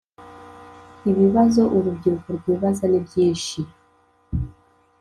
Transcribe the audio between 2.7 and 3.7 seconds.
ni byishi